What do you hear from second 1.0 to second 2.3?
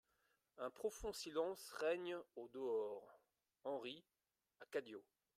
silence règne